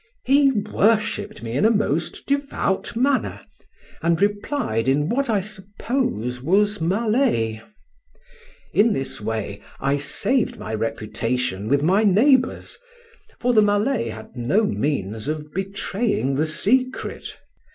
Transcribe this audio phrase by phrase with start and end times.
[0.25, 3.41] He worshipped me in a most devout manner,
[4.01, 7.61] and replied in what I suppose was Malay.
[8.73, 12.79] In this way I saved my reputation with my neighbours,
[13.39, 17.37] for the Malay had no means of betraying the secret.